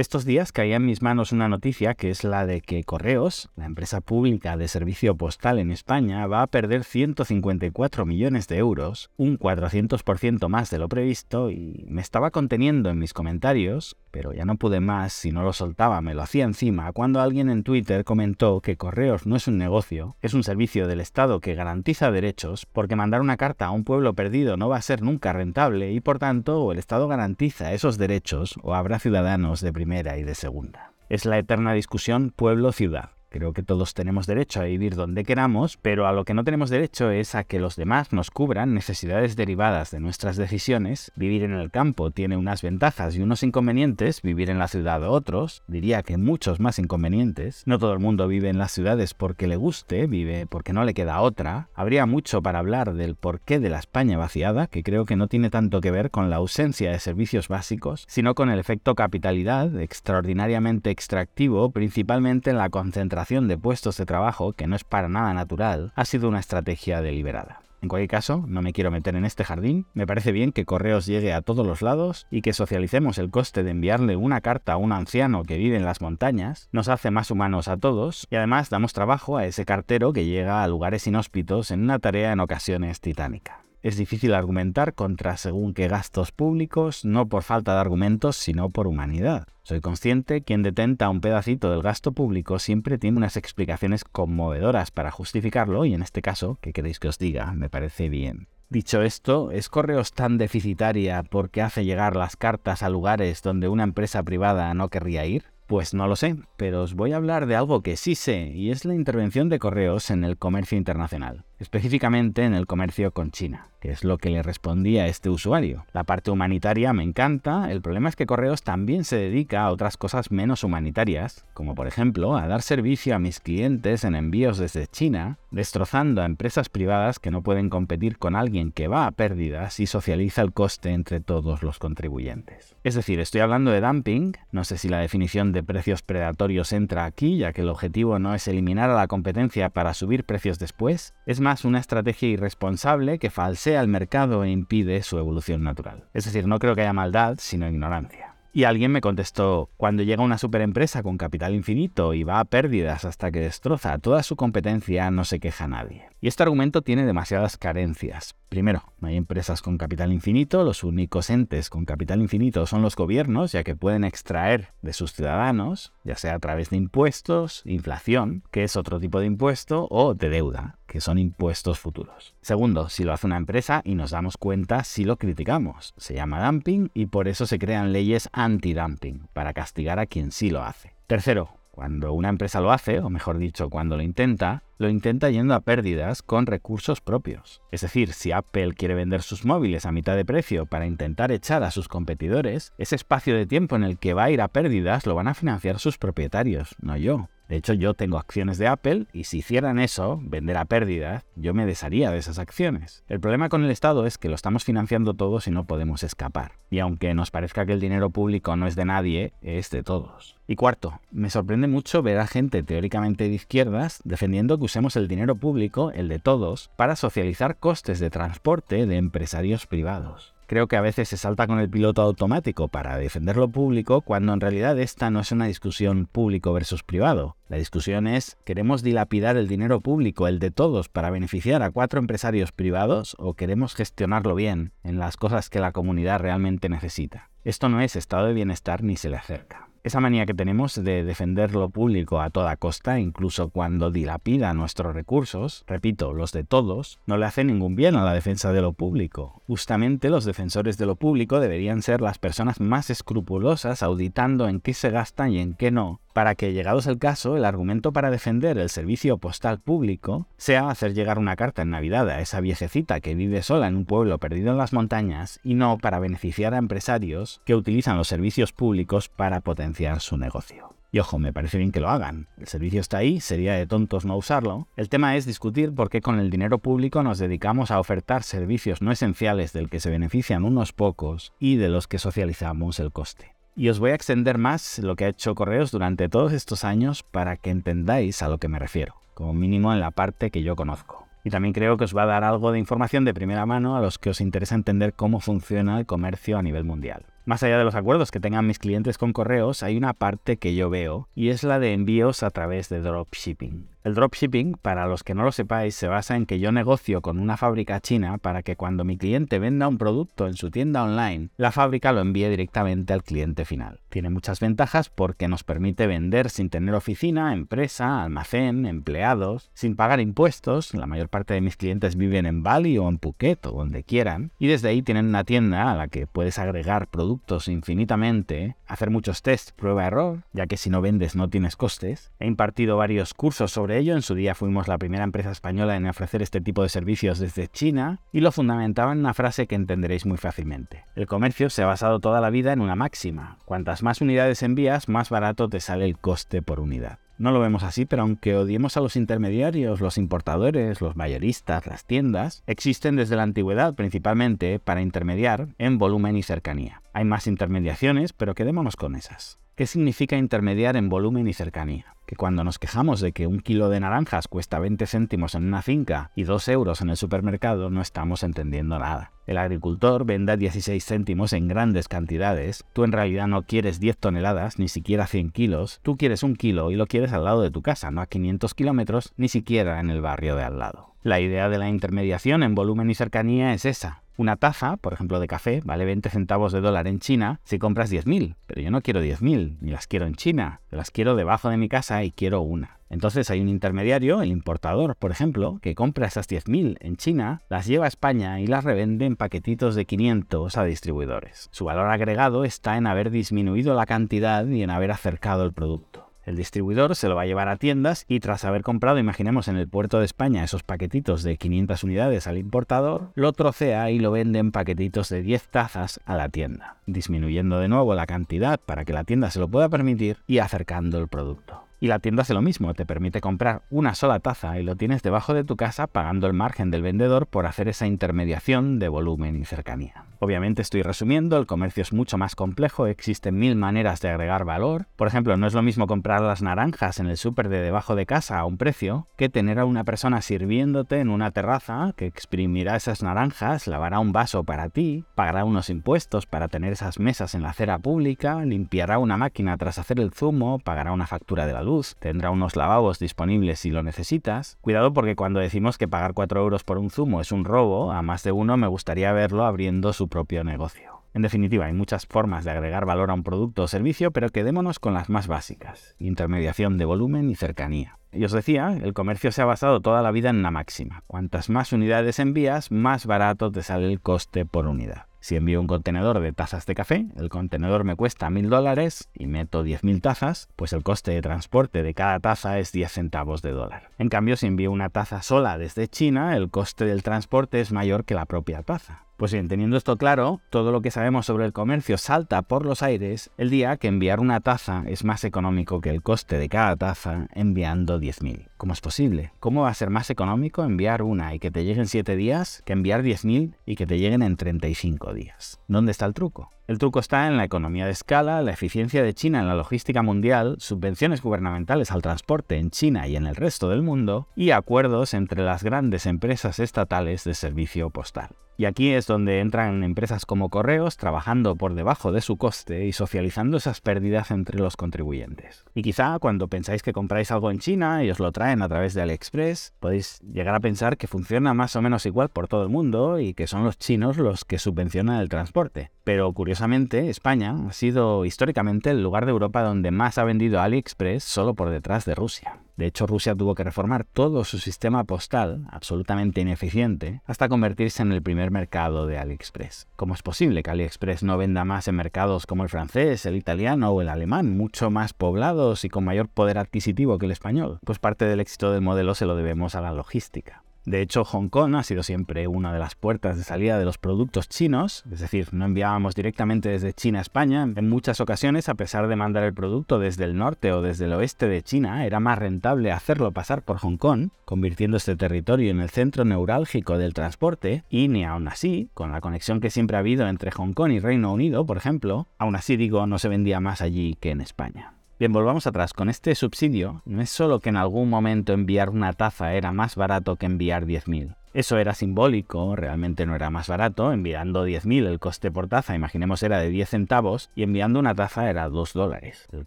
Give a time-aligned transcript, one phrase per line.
[0.00, 3.66] Estos días caía en mis manos una noticia que es la de que Correos, la
[3.66, 9.38] empresa pública de servicio postal en España, va a perder 154 millones de euros, un
[9.38, 14.56] 400% más de lo previsto, y me estaba conteniendo en mis comentarios, pero ya no
[14.56, 18.62] pude más, si no lo soltaba me lo hacía encima, cuando alguien en Twitter comentó
[18.62, 22.96] que Correos no es un negocio, es un servicio del Estado que garantiza derechos, porque
[22.96, 26.18] mandar una carta a un pueblo perdido no va a ser nunca rentable y por
[26.18, 30.92] tanto o el Estado garantiza esos derechos o habrá ciudadanos de primera y de segunda.
[31.08, 33.10] Es la eterna discusión pueblo-ciudad.
[33.30, 36.68] Creo que todos tenemos derecho a vivir donde queramos, pero a lo que no tenemos
[36.68, 41.12] derecho es a que los demás nos cubran necesidades derivadas de nuestras decisiones.
[41.14, 45.62] Vivir en el campo tiene unas ventajas y unos inconvenientes, vivir en la ciudad otros,
[45.68, 47.62] diría que muchos más inconvenientes.
[47.66, 50.92] No todo el mundo vive en las ciudades porque le guste, vive porque no le
[50.92, 51.68] queda otra.
[51.76, 55.50] Habría mucho para hablar del porqué de la España vaciada, que creo que no tiene
[55.50, 60.90] tanto que ver con la ausencia de servicios básicos, sino con el efecto capitalidad, extraordinariamente
[60.90, 65.92] extractivo, principalmente en la concentración de puestos de trabajo, que no es para nada natural,
[65.94, 67.60] ha sido una estrategia deliberada.
[67.82, 71.06] En cualquier caso, no me quiero meter en este jardín, me parece bien que Correos
[71.06, 74.76] llegue a todos los lados y que socialicemos el coste de enviarle una carta a
[74.78, 78.70] un anciano que vive en las montañas, nos hace más humanos a todos y además
[78.70, 83.00] damos trabajo a ese cartero que llega a lugares inhóspitos en una tarea en ocasiones
[83.00, 83.64] titánica.
[83.82, 88.86] Es difícil argumentar contra según qué gastos públicos, no por falta de argumentos, sino por
[88.86, 89.46] humanidad.
[89.62, 95.10] Soy consciente, quien detenta un pedacito del gasto público siempre tiene unas explicaciones conmovedoras para
[95.10, 97.52] justificarlo y en este caso, ¿qué queréis que os diga?
[97.54, 98.48] Me parece bien.
[98.68, 103.84] Dicho esto, ¿es Correos tan deficitaria porque hace llegar las cartas a lugares donde una
[103.84, 105.44] empresa privada no querría ir?
[105.66, 108.70] Pues no lo sé, pero os voy a hablar de algo que sí sé, y
[108.70, 113.68] es la intervención de Correos en el comercio internacional específicamente en el comercio con China,
[113.80, 115.84] que es lo que le respondía a este usuario.
[115.92, 119.96] La parte humanitaria me encanta, el problema es que Correos también se dedica a otras
[119.98, 124.86] cosas menos humanitarias, como por ejemplo a dar servicio a mis clientes en envíos desde
[124.86, 129.80] China, destrozando a empresas privadas que no pueden competir con alguien que va a pérdidas
[129.80, 132.74] y socializa el coste entre todos los contribuyentes.
[132.84, 137.04] Es decir, estoy hablando de dumping, no sé si la definición de precios predatorios entra
[137.04, 141.14] aquí, ya que el objetivo no es eliminar a la competencia para subir precios después,
[141.26, 146.04] es más una estrategia irresponsable que falsea el mercado e impide su evolución natural.
[146.14, 148.29] Es decir, no creo que haya maldad, sino ignorancia.
[148.52, 153.04] Y alguien me contestó, cuando llega una superempresa con capital infinito y va a pérdidas
[153.04, 156.08] hasta que destroza toda su competencia, no se queja nadie.
[156.20, 158.34] Y este argumento tiene demasiadas carencias.
[158.48, 162.96] Primero, no hay empresas con capital infinito, los únicos entes con capital infinito son los
[162.96, 168.42] gobiernos, ya que pueden extraer de sus ciudadanos, ya sea a través de impuestos, inflación,
[168.50, 172.34] que es otro tipo de impuesto, o de deuda, que son impuestos futuros.
[172.42, 175.94] Segundo, si lo hace una empresa y nos damos cuenta si lo criticamos.
[175.96, 180.50] Se llama dumping y por eso se crean leyes anti-dumping, para castigar a quien sí
[180.50, 180.94] lo hace.
[181.06, 185.54] Tercero, cuando una empresa lo hace, o mejor dicho, cuando lo intenta, lo intenta yendo
[185.54, 187.62] a pérdidas con recursos propios.
[187.70, 191.62] Es decir, si Apple quiere vender sus móviles a mitad de precio para intentar echar
[191.62, 195.06] a sus competidores, ese espacio de tiempo en el que va a ir a pérdidas
[195.06, 197.28] lo van a financiar sus propietarios, no yo.
[197.50, 201.52] De hecho, yo tengo acciones de Apple y si hicieran eso, vender a pérdidas, yo
[201.52, 203.02] me desharía de esas acciones.
[203.08, 206.52] El problema con el Estado es que lo estamos financiando todos y no podemos escapar.
[206.70, 210.36] Y aunque nos parezca que el dinero público no es de nadie, es de todos.
[210.46, 215.08] Y cuarto, me sorprende mucho ver a gente teóricamente de izquierdas defendiendo que usemos el
[215.08, 220.76] dinero público, el de todos, para socializar costes de transporte de empresarios privados creo que
[220.76, 224.76] a veces se salta con el piloto automático para defender lo público cuando en realidad
[224.80, 227.36] esta no es una discusión público versus privado.
[227.48, 232.00] La discusión es, ¿queremos dilapidar el dinero público, el de todos, para beneficiar a cuatro
[232.00, 237.30] empresarios privados o queremos gestionarlo bien en las cosas que la comunidad realmente necesita?
[237.44, 239.69] Esto no es estado de bienestar ni se le acerca.
[239.82, 244.94] Esa manía que tenemos de defender lo público a toda costa, incluso cuando dilapida nuestros
[244.94, 248.74] recursos, repito, los de todos, no le hace ningún bien a la defensa de lo
[248.74, 249.42] público.
[249.46, 254.74] Justamente los defensores de lo público deberían ser las personas más escrupulosas auditando en qué
[254.74, 258.58] se gastan y en qué no, para que, llegados el caso, el argumento para defender
[258.58, 263.14] el servicio postal público sea hacer llegar una carta en Navidad a esa viejecita que
[263.14, 267.40] vive sola en un pueblo perdido en las montañas y no para beneficiar a empresarios
[267.46, 269.69] que utilizan los servicios públicos para potenciar
[270.00, 270.74] su negocio.
[270.92, 272.26] Y ojo, me parece bien que lo hagan.
[272.36, 274.66] El servicio está ahí, sería de tontos no usarlo.
[274.76, 278.82] El tema es discutir por qué con el dinero público nos dedicamos a ofertar servicios
[278.82, 283.36] no esenciales del que se benefician unos pocos y de los que socializamos el coste.
[283.54, 287.02] Y os voy a extender más lo que ha hecho Correos durante todos estos años
[287.04, 290.56] para que entendáis a lo que me refiero, como mínimo en la parte que yo
[290.56, 291.06] conozco.
[291.22, 293.80] Y también creo que os va a dar algo de información de primera mano a
[293.80, 297.04] los que os interesa entender cómo funciona el comercio a nivel mundial.
[297.24, 300.54] Más allá de los acuerdos que tengan mis clientes con correos, hay una parte que
[300.54, 303.68] yo veo y es la de envíos a través de dropshipping.
[303.82, 307.18] El dropshipping, para los que no lo sepáis, se basa en que yo negocio con
[307.18, 311.30] una fábrica china para que cuando mi cliente venda un producto en su tienda online,
[311.38, 313.80] la fábrica lo envíe directamente al cliente final.
[313.88, 319.98] Tiene muchas ventajas porque nos permite vender sin tener oficina, empresa, almacén, empleados, sin pagar
[319.98, 320.74] impuestos.
[320.74, 324.30] La mayor parte de mis clientes viven en Bali o en Phuket o donde quieran.
[324.38, 329.22] Y desde ahí tienen una tienda a la que puedes agregar productos infinitamente, hacer muchos
[329.22, 332.12] tests prueba-error, ya que si no vendes no tienes costes.
[332.20, 333.94] He impartido varios cursos sobre ello.
[333.94, 337.48] En su día fuimos la primera empresa española en ofrecer este tipo de servicios desde
[337.48, 340.84] China y lo fundamentaba en una frase que entenderéis muy fácilmente.
[340.96, 343.38] El comercio se ha basado toda la vida en una máxima.
[343.44, 346.98] Cuantas más unidades envías, más barato te sale el coste por unidad.
[347.20, 351.84] No lo vemos así, pero aunque odiemos a los intermediarios, los importadores, los mayoristas, las
[351.84, 356.80] tiendas, existen desde la antigüedad principalmente para intermediar en volumen y cercanía.
[356.94, 359.39] Hay más intermediaciones, pero quedémonos con esas.
[359.60, 361.94] ¿Qué significa intermediar en volumen y cercanía?
[362.06, 365.60] Que cuando nos quejamos de que un kilo de naranjas cuesta 20 céntimos en una
[365.60, 369.12] finca y 2 euros en el supermercado, no estamos entendiendo nada.
[369.26, 374.58] El agricultor vende 16 céntimos en grandes cantidades, tú en realidad no quieres 10 toneladas,
[374.58, 377.60] ni siquiera 100 kilos, tú quieres un kilo y lo quieres al lado de tu
[377.60, 380.94] casa, no a 500 kilómetros, ni siquiera en el barrio de al lado.
[381.02, 385.18] La idea de la intermediación en volumen y cercanía es esa, una taza, por ejemplo,
[385.18, 388.82] de café, vale 20 centavos de dólar en China si compras 10.000, pero yo no
[388.82, 392.42] quiero 10.000, ni las quiero en China, las quiero debajo de mi casa y quiero
[392.42, 392.80] una.
[392.90, 397.66] Entonces hay un intermediario, el importador, por ejemplo, que compra esas 10.000 en China, las
[397.66, 401.48] lleva a España y las revende en paquetitos de 500 a distribuidores.
[401.50, 406.09] Su valor agregado está en haber disminuido la cantidad y en haber acercado el producto.
[406.24, 409.56] El distribuidor se lo va a llevar a tiendas y tras haber comprado, imaginemos en
[409.56, 414.10] el puerto de España, esos paquetitos de 500 unidades al importador, lo trocea y lo
[414.10, 418.84] vende en paquetitos de 10 tazas a la tienda, disminuyendo de nuevo la cantidad para
[418.84, 421.64] que la tienda se lo pueda permitir y acercando el producto.
[421.80, 425.02] Y la tienda hace lo mismo, te permite comprar una sola taza y lo tienes
[425.02, 429.36] debajo de tu casa pagando el margen del vendedor por hacer esa intermediación de volumen
[429.36, 430.04] y cercanía.
[430.20, 434.86] Obviamente estoy resumiendo, el comercio es mucho más complejo, existen mil maneras de agregar valor.
[434.96, 438.06] Por ejemplo, no es lo mismo comprar las naranjas en el súper de debajo de
[438.06, 442.76] casa a un precio que tener a una persona sirviéndote en una terraza que exprimirá
[442.76, 447.42] esas naranjas, lavará un vaso para ti, pagará unos impuestos para tener esas mesas en
[447.42, 451.62] la acera pública, limpiará una máquina tras hacer el zumo, pagará una factura de la
[451.62, 454.58] luz tendrá unos lavabos disponibles si lo necesitas.
[454.60, 458.02] Cuidado porque cuando decimos que pagar 4 euros por un zumo es un robo, a
[458.02, 461.00] más de uno me gustaría verlo abriendo su propio negocio.
[461.14, 464.78] En definitiva, hay muchas formas de agregar valor a un producto o servicio, pero quedémonos
[464.78, 467.98] con las más básicas, intermediación de volumen y cercanía.
[468.12, 471.02] Y os decía, el comercio se ha basado toda la vida en una máxima.
[471.06, 475.06] Cuantas más unidades envías, más barato te sale el coste por unidad.
[475.20, 479.26] Si envío un contenedor de tazas de café, el contenedor me cuesta mil dólares y
[479.26, 483.50] meto 10.000 tazas, pues el coste de transporte de cada taza es 10 centavos de
[483.50, 483.90] dólar.
[483.98, 488.04] En cambio, si envío una taza sola desde China, el coste del transporte es mayor
[488.04, 489.04] que la propia taza.
[489.20, 492.82] Pues bien, teniendo esto claro, todo lo que sabemos sobre el comercio salta por los
[492.82, 496.74] aires el día que enviar una taza es más económico que el coste de cada
[496.76, 498.48] taza enviando 10.000.
[498.56, 499.32] ¿Cómo es posible?
[499.38, 502.72] ¿Cómo va a ser más económico enviar una y que te lleguen 7 días que
[502.72, 505.60] enviar 10.000 y que te lleguen en 35 días?
[505.68, 506.50] ¿Dónde está el truco?
[506.70, 510.02] El truco está en la economía de escala, la eficiencia de China en la logística
[510.02, 515.12] mundial, subvenciones gubernamentales al transporte en China y en el resto del mundo, y acuerdos
[515.12, 518.36] entre las grandes empresas estatales de servicio postal.
[518.60, 522.92] Y aquí es donde entran empresas como Correos trabajando por debajo de su coste y
[522.92, 525.64] socializando esas pérdidas entre los contribuyentes.
[525.74, 528.92] Y quizá cuando pensáis que compráis algo en China y os lo traen a través
[528.92, 532.68] de AliExpress, podéis llegar a pensar que funciona más o menos igual por todo el
[532.68, 535.90] mundo y que son los chinos los que subvencionan el transporte.
[536.04, 541.24] Pero curiosamente, España ha sido históricamente el lugar de Europa donde más ha vendido AliExpress
[541.24, 542.58] solo por detrás de Rusia.
[542.76, 548.12] De hecho, Rusia tuvo que reformar todo su sistema postal, absolutamente ineficiente, hasta convertirse en
[548.12, 549.88] el primer mercado de AliExpress.
[549.96, 553.90] ¿Cómo es posible que AliExpress no venda más en mercados como el francés, el italiano
[553.92, 557.78] o el alemán, mucho más poblados y con mayor poder adquisitivo que el español?
[557.86, 560.62] Pues parte del éxito del modelo se lo debemos a la logística.
[560.90, 563.96] De hecho, Hong Kong ha sido siempre una de las puertas de salida de los
[563.96, 567.62] productos chinos, es decir, no enviábamos directamente desde China a España.
[567.76, 571.12] En muchas ocasiones, a pesar de mandar el producto desde el norte o desde el
[571.12, 575.78] oeste de China, era más rentable hacerlo pasar por Hong Kong, convirtiendo este territorio en
[575.78, 580.00] el centro neurálgico del transporte, y ni aún así, con la conexión que siempre ha
[580.00, 583.60] habido entre Hong Kong y Reino Unido, por ejemplo, aún así digo, no se vendía
[583.60, 584.94] más allí que en España.
[585.20, 585.92] Bien, volvamos atrás.
[585.92, 589.94] Con este subsidio, no es solo que en algún momento enviar una taza era más
[589.94, 591.36] barato que enviar 10.000.
[591.52, 596.44] Eso era simbólico, realmente no era más barato, enviando 10.000 el coste por taza, imaginemos
[596.44, 599.48] era de 10 centavos, y enviando una taza era 2 dólares.
[599.50, 599.66] El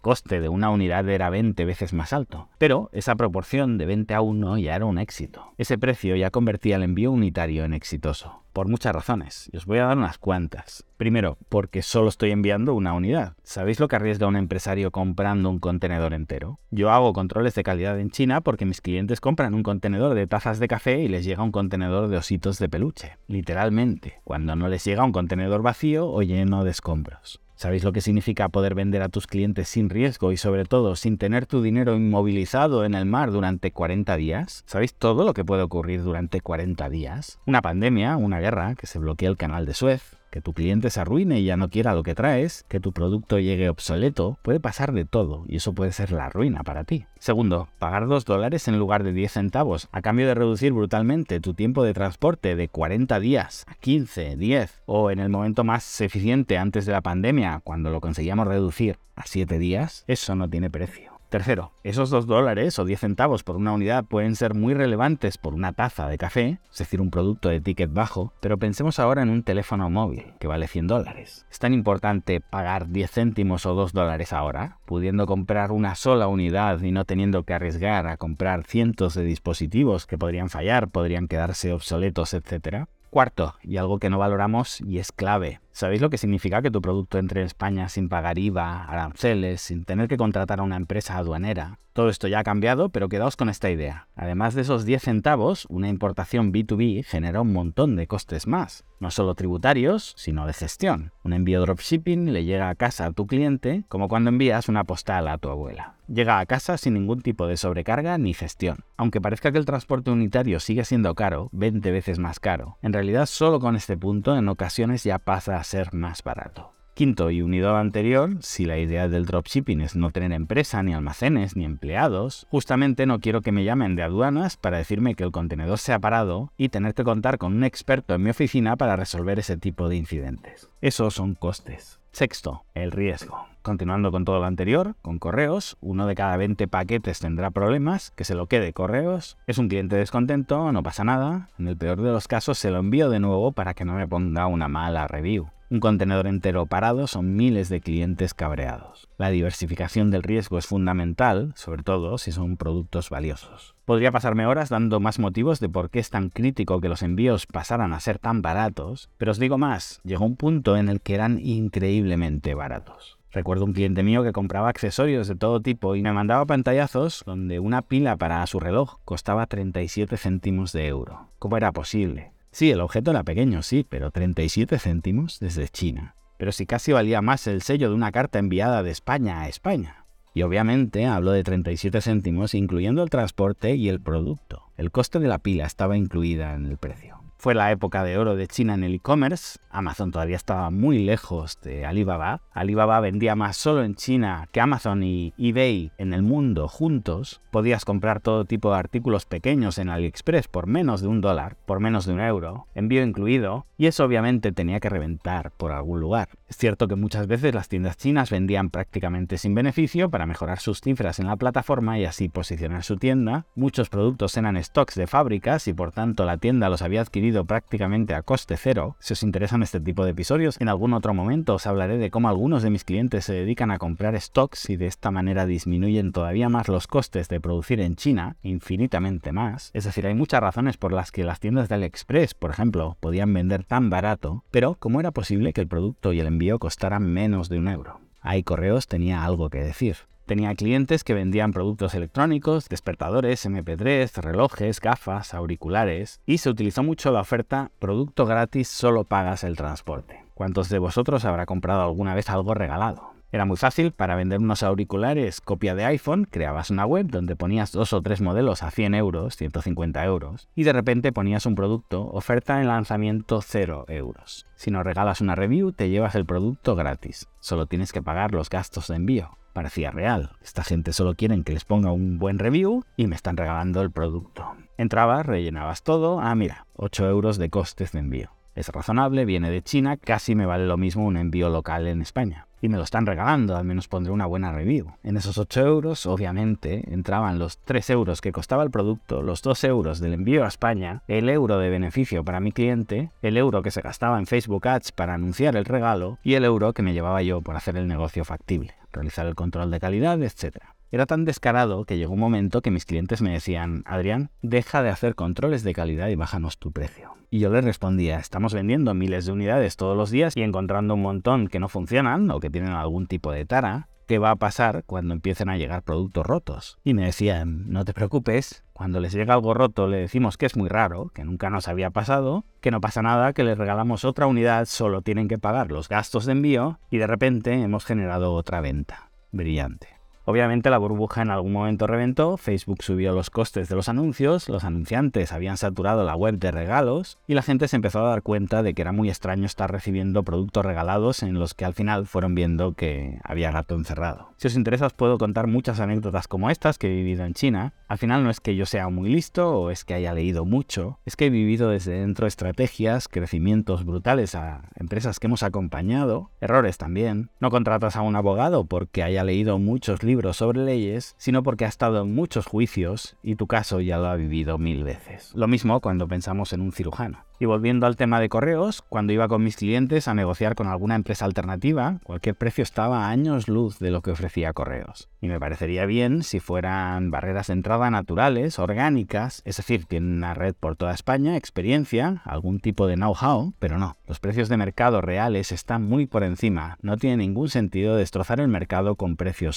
[0.00, 4.22] coste de una unidad era 20 veces más alto, pero esa proporción de 20 a
[4.22, 5.52] 1 ya era un éxito.
[5.58, 9.78] Ese precio ya convertía el envío unitario en exitoso por muchas razones, y os voy
[9.78, 10.84] a dar unas cuantas.
[10.96, 13.34] Primero, porque solo estoy enviando una unidad.
[13.42, 16.60] ¿Sabéis lo que arriesga un empresario comprando un contenedor entero?
[16.70, 20.60] Yo hago controles de calidad en China porque mis clientes compran un contenedor de tazas
[20.60, 23.18] de café y les llega un contenedor de ositos de peluche.
[23.26, 27.40] Literalmente, cuando no les llega un contenedor vacío o lleno de escombros.
[27.56, 31.18] ¿Sabéis lo que significa poder vender a tus clientes sin riesgo y sobre todo sin
[31.18, 34.64] tener tu dinero inmovilizado en el mar durante 40 días?
[34.66, 37.38] ¿Sabéis todo lo que puede ocurrir durante 40 días?
[37.46, 41.00] Una pandemia, una guerra, que se bloquea el canal de Suez, que tu cliente se
[41.00, 44.92] arruine y ya no quiera lo que traes, que tu producto llegue obsoleto, puede pasar
[44.92, 47.06] de todo y eso puede ser la ruina para ti.
[47.20, 51.54] Segundo, pagar 2 dólares en lugar de 10 centavos a cambio de reducir brutalmente tu
[51.54, 56.58] tiempo de transporte de 40 días a 15, 10 o en el momento más eficiente
[56.58, 61.13] antes de la pandemia, cuando lo conseguíamos reducir a 7 días, eso no tiene precio.
[61.34, 65.52] Tercero, esos 2 dólares o 10 centavos por una unidad pueden ser muy relevantes por
[65.52, 69.30] una taza de café, es decir, un producto de ticket bajo, pero pensemos ahora en
[69.30, 71.44] un teléfono móvil que vale 100 dólares.
[71.50, 76.80] ¿Es tan importante pagar 10 céntimos o 2 dólares ahora, pudiendo comprar una sola unidad
[76.82, 81.72] y no teniendo que arriesgar a comprar cientos de dispositivos que podrían fallar, podrían quedarse
[81.72, 82.86] obsoletos, etcétera?
[83.10, 86.80] Cuarto, y algo que no valoramos y es clave, ¿Sabéis lo que significa que tu
[86.80, 91.18] producto entre en España sin pagar IVA, aranceles, sin tener que contratar a una empresa
[91.18, 91.80] aduanera?
[91.94, 94.08] Todo esto ya ha cambiado, pero quedaos con esta idea.
[94.14, 99.12] Además de esos 10 centavos, una importación B2B genera un montón de costes más, no
[99.12, 101.12] solo tributarios, sino de gestión.
[101.22, 105.28] Un envío dropshipping le llega a casa a tu cliente como cuando envías una postal
[105.28, 105.94] a tu abuela.
[106.08, 108.78] Llega a casa sin ningún tipo de sobrecarga ni gestión.
[108.96, 113.26] Aunque parezca que el transporte unitario sigue siendo caro, 20 veces más caro, en realidad
[113.26, 116.74] solo con este punto en ocasiones ya pasa a ser más barato.
[116.94, 120.94] Quinto, y unido al anterior, si la idea del dropshipping es no tener empresa, ni
[120.94, 125.32] almacenes, ni empleados, justamente no quiero que me llamen de aduanas para decirme que el
[125.32, 128.94] contenedor se ha parado y tener que contar con un experto en mi oficina para
[128.94, 130.70] resolver ese tipo de incidentes.
[130.80, 131.98] Esos son costes.
[132.12, 133.53] Sexto, el riesgo.
[133.64, 138.24] Continuando con todo lo anterior, con correos, uno de cada 20 paquetes tendrá problemas, que
[138.24, 142.12] se lo quede correos, es un cliente descontento, no pasa nada, en el peor de
[142.12, 145.48] los casos se lo envío de nuevo para que no me ponga una mala review.
[145.70, 149.08] Un contenedor entero parado son miles de clientes cabreados.
[149.16, 153.74] La diversificación del riesgo es fundamental, sobre todo si son productos valiosos.
[153.86, 157.46] Podría pasarme horas dando más motivos de por qué es tan crítico que los envíos
[157.46, 161.14] pasaran a ser tan baratos, pero os digo más, llegó un punto en el que
[161.14, 163.18] eran increíblemente baratos.
[163.34, 167.58] Recuerdo un cliente mío que compraba accesorios de todo tipo y me mandaba pantallazos donde
[167.58, 171.30] una pila para su reloj costaba 37 céntimos de euro.
[171.40, 172.30] ¿Cómo era posible?
[172.52, 176.14] Sí, el objeto era pequeño, sí, pero 37 céntimos desde China.
[176.38, 180.04] Pero si casi valía más el sello de una carta enviada de España a España.
[180.32, 184.62] Y obviamente hablo de 37 céntimos incluyendo el transporte y el producto.
[184.76, 187.23] El coste de la pila estaba incluida en el precio.
[187.44, 189.58] Fue la época de oro de China en el e-commerce.
[189.68, 192.40] Amazon todavía estaba muy lejos de Alibaba.
[192.54, 197.42] Alibaba vendía más solo en China que Amazon y eBay en el mundo juntos.
[197.50, 201.80] Podías comprar todo tipo de artículos pequeños en AliExpress por menos de un dólar, por
[201.80, 206.30] menos de un euro, envío incluido, y eso obviamente tenía que reventar por algún lugar.
[206.48, 210.80] Es cierto que muchas veces las tiendas chinas vendían prácticamente sin beneficio para mejorar sus
[210.80, 213.44] cifras en la plataforma y así posicionar su tienda.
[213.54, 218.14] Muchos productos eran stocks de fábricas y por tanto la tienda los había adquirido prácticamente
[218.14, 218.94] a coste cero.
[219.00, 222.28] Si os interesan este tipo de episodios, en algún otro momento os hablaré de cómo
[222.28, 226.48] algunos de mis clientes se dedican a comprar stocks y de esta manera disminuyen todavía
[226.48, 229.70] más los costes de producir en China, infinitamente más.
[229.74, 233.34] Es decir, hay muchas razones por las que las tiendas de AliExpress, por ejemplo, podían
[233.34, 237.48] vender tan barato, pero ¿cómo era posible que el producto y el envío costaran menos
[237.48, 238.00] de un euro?
[238.20, 239.96] Ahí Correos tenía algo que decir.
[240.26, 247.12] Tenía clientes que vendían productos electrónicos, despertadores, MP3, relojes, gafas, auriculares y se utilizó mucho
[247.12, 250.24] la oferta producto gratis solo pagas el transporte.
[250.32, 253.13] ¿Cuántos de vosotros habrá comprado alguna vez algo regalado?
[253.34, 257.72] Era muy fácil, para vender unos auriculares copia de iPhone, creabas una web donde ponías
[257.72, 262.06] dos o tres modelos a 100 euros, 150 euros, y de repente ponías un producto,
[262.12, 264.46] oferta en lanzamiento 0 euros.
[264.54, 268.48] Si no regalas una review, te llevas el producto gratis, solo tienes que pagar los
[268.48, 270.30] gastos de envío parecía real.
[270.42, 273.92] Esta gente solo quieren que les ponga un buen review y me están regalando el
[273.92, 274.56] producto.
[274.78, 278.30] Entrabas, rellenabas todo, ah mira, 8 euros de costes de envío.
[278.54, 282.46] Es razonable, viene de China, casi me vale lo mismo un envío local en España.
[282.64, 284.86] Y me lo están regalando, al menos pondré una buena review.
[285.02, 289.64] En esos 8 euros, obviamente, entraban los 3 euros que costaba el producto, los 2
[289.64, 293.70] euros del envío a España, el euro de beneficio para mi cliente, el euro que
[293.70, 297.20] se gastaba en Facebook Ads para anunciar el regalo y el euro que me llevaba
[297.20, 300.56] yo por hacer el negocio factible, realizar el control de calidad, etc.
[300.94, 304.90] Era tan descarado que llegó un momento que mis clientes me decían, Adrián, deja de
[304.90, 307.16] hacer controles de calidad y bájanos tu precio.
[307.30, 311.02] Y yo les respondía, estamos vendiendo miles de unidades todos los días y encontrando un
[311.02, 313.88] montón que no funcionan o que tienen algún tipo de tara.
[314.06, 316.78] ¿Qué va a pasar cuando empiecen a llegar productos rotos?
[316.84, 320.56] Y me decían, no te preocupes, cuando les llega algo roto le decimos que es
[320.56, 324.28] muy raro, que nunca nos había pasado, que no pasa nada, que les regalamos otra
[324.28, 328.60] unidad, solo tienen que pagar los gastos de envío y de repente hemos generado otra
[328.60, 329.10] venta.
[329.32, 330.03] Brillante.
[330.26, 334.64] Obviamente la burbuja en algún momento reventó, Facebook subió los costes de los anuncios, los
[334.64, 338.62] anunciantes habían saturado la web de regalos y la gente se empezó a dar cuenta
[338.62, 342.34] de que era muy extraño estar recibiendo productos regalados en los que al final fueron
[342.34, 344.30] viendo que había gato encerrado.
[344.38, 347.74] Si os interesa os puedo contar muchas anécdotas como estas que he vivido en China.
[347.86, 350.98] Al final no es que yo sea muy listo o es que haya leído mucho,
[351.04, 356.78] es que he vivido desde dentro estrategias, crecimientos brutales a empresas que hemos acompañado, errores
[356.78, 357.30] también.
[357.40, 361.68] No contratas a un abogado porque haya leído muchos libros sobre leyes, sino porque ha
[361.68, 365.32] estado en muchos juicios y tu caso ya lo ha vivido mil veces.
[365.34, 367.24] Lo mismo cuando pensamos en un cirujano.
[367.40, 370.94] Y volviendo al tema de correos, cuando iba con mis clientes a negociar con alguna
[370.94, 375.08] empresa alternativa, cualquier precio estaba a años luz de lo que ofrecía correos.
[375.20, 380.34] Y me parecería bien si fueran barreras de entrada naturales, orgánicas, es decir, tienen una
[380.34, 383.96] red por toda España, experiencia, algún tipo de know-how, pero no.
[384.06, 386.78] Los precios de mercado reales están muy por encima.
[386.82, 389.56] No tiene ningún sentido destrozar el mercado con precios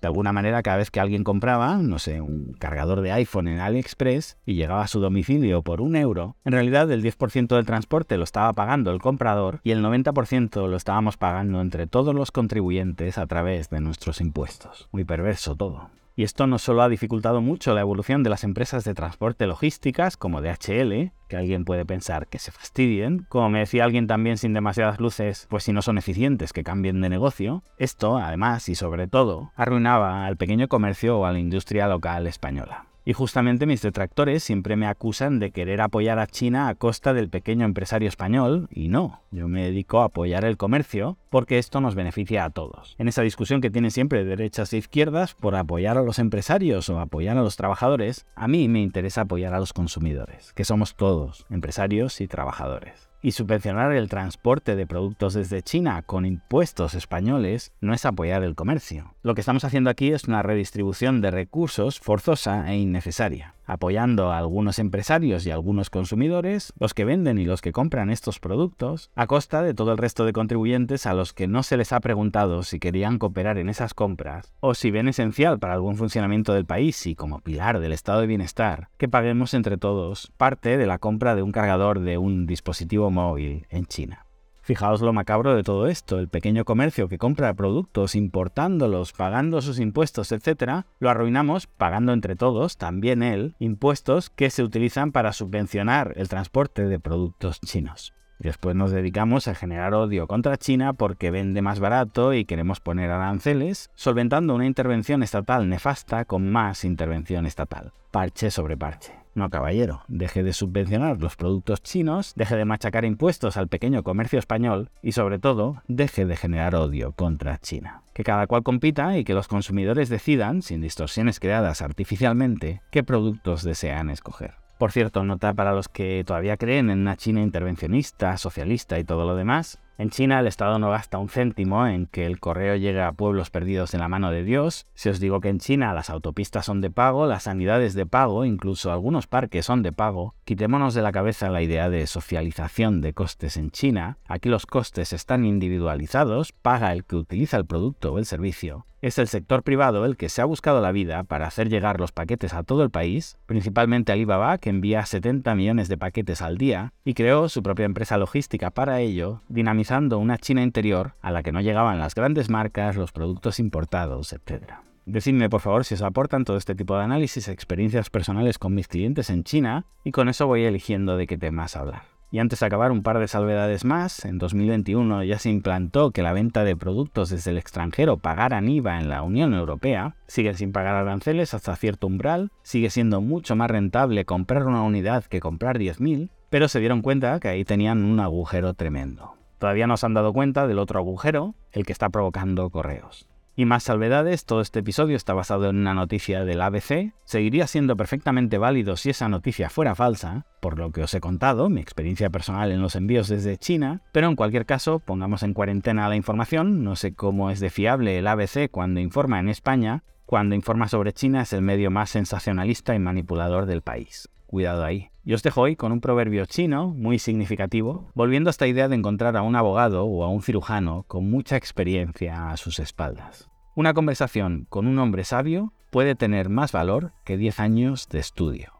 [0.00, 3.60] De alguna manera, cada vez que alguien compraba, no sé, un cargador de iPhone en
[3.60, 8.16] AliExpress y llegaba a su domicilio por un euro, en realidad el 10% del transporte
[8.16, 13.18] lo estaba pagando el comprador y el 90% lo estábamos pagando entre todos los contribuyentes
[13.18, 14.88] a través de nuestros impuestos.
[14.92, 15.90] Muy perverso todo.
[16.18, 20.16] Y esto no solo ha dificultado mucho la evolución de las empresas de transporte logísticas
[20.16, 24.52] como DHL, que alguien puede pensar que se fastidien, como me decía alguien también sin
[24.52, 29.06] demasiadas luces, pues si no son eficientes que cambien de negocio, esto, además y sobre
[29.06, 32.87] todo, arruinaba al pequeño comercio o a la industria local española.
[33.08, 37.30] Y justamente mis detractores siempre me acusan de querer apoyar a China a costa del
[37.30, 41.94] pequeño empresario español, y no, yo me dedico a apoyar el comercio porque esto nos
[41.94, 42.96] beneficia a todos.
[42.98, 47.00] En esa discusión que tienen siempre derechas e izquierdas por apoyar a los empresarios o
[47.00, 51.46] apoyar a los trabajadores, a mí me interesa apoyar a los consumidores, que somos todos,
[51.48, 57.94] empresarios y trabajadores y subvencionar el transporte de productos desde China con impuestos españoles no
[57.94, 59.14] es apoyar el comercio.
[59.22, 64.38] Lo que estamos haciendo aquí es una redistribución de recursos forzosa e innecesaria apoyando a
[64.38, 69.10] algunos empresarios y a algunos consumidores, los que venden y los que compran estos productos,
[69.14, 72.00] a costa de todo el resto de contribuyentes a los que no se les ha
[72.00, 76.64] preguntado si querían cooperar en esas compras, o si ven esencial para algún funcionamiento del
[76.64, 80.98] país y como pilar del estado de bienestar, que paguemos entre todos parte de la
[80.98, 84.27] compra de un cargador de un dispositivo móvil en China.
[84.68, 89.80] Fijaos lo macabro de todo esto, el pequeño comercio que compra productos importándolos, pagando sus
[89.80, 96.12] impuestos, etc., lo arruinamos pagando entre todos, también él, impuestos que se utilizan para subvencionar
[96.16, 98.12] el transporte de productos chinos.
[98.38, 103.10] Después nos dedicamos a generar odio contra China porque vende más barato y queremos poner
[103.10, 107.94] aranceles, solventando una intervención estatal nefasta con más intervención estatal.
[108.10, 109.17] Parche sobre parche.
[109.34, 114.38] No, caballero, deje de subvencionar los productos chinos, deje de machacar impuestos al pequeño comercio
[114.38, 118.02] español y sobre todo, deje de generar odio contra China.
[118.14, 123.62] Que cada cual compita y que los consumidores decidan, sin distorsiones creadas artificialmente, qué productos
[123.62, 124.54] desean escoger.
[124.78, 129.26] Por cierto, nota para los que todavía creen en una China intervencionista, socialista y todo
[129.26, 133.02] lo demás, en China el Estado no gasta un céntimo en que el correo llegue
[133.02, 134.86] a pueblos perdidos en la mano de Dios.
[134.94, 138.44] Si os digo que en China las autopistas son de pago, las sanidades de pago,
[138.44, 143.12] incluso algunos parques son de pago, quitémonos de la cabeza la idea de socialización de
[143.12, 144.18] costes en China.
[144.28, 148.86] Aquí los costes están individualizados, paga el que utiliza el producto o el servicio.
[149.00, 152.10] Es el sector privado el que se ha buscado la vida para hacer llegar los
[152.10, 156.92] paquetes a todo el país, principalmente Alibaba, que envía 70 millones de paquetes al día,
[157.04, 161.52] y creó su propia empresa logística para ello, dinamizando una China interior a la que
[161.52, 164.72] no llegaban las grandes marcas, los productos importados, etc.
[165.06, 168.88] Decidme por favor si os aportan todo este tipo de análisis, experiencias personales con mis
[168.88, 172.17] clientes en China y con eso voy eligiendo de qué temas hablar.
[172.30, 174.24] Y antes de acabar, un par de salvedades más.
[174.24, 179.00] En 2021 ya se implantó que la venta de productos desde el extranjero pagaran IVA
[179.00, 180.16] en la Unión Europea.
[180.26, 182.50] Sigue sin pagar aranceles hasta cierto umbral.
[182.62, 186.30] Sigue siendo mucho más rentable comprar una unidad que comprar 10.000.
[186.50, 189.34] Pero se dieron cuenta que ahí tenían un agujero tremendo.
[189.58, 193.27] Todavía no se han dado cuenta del otro agujero, el que está provocando correos.
[193.58, 197.96] Y más salvedades, todo este episodio está basado en una noticia del ABC, seguiría siendo
[197.96, 202.30] perfectamente válido si esa noticia fuera falsa, por lo que os he contado, mi experiencia
[202.30, 206.84] personal en los envíos desde China, pero en cualquier caso, pongamos en cuarentena la información,
[206.84, 211.12] no sé cómo es de fiable el ABC cuando informa en España, cuando informa sobre
[211.12, 214.28] China es el medio más sensacionalista y manipulador del país.
[214.46, 215.10] Cuidado ahí.
[215.28, 218.94] Y os dejo hoy con un proverbio chino muy significativo, volviendo a esta idea de
[218.94, 223.50] encontrar a un abogado o a un cirujano con mucha experiencia a sus espaldas.
[223.74, 228.72] Una conversación con un hombre sabio puede tener más valor que 10 años de estudio.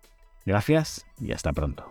[0.47, 1.91] Gracias y hasta pronto.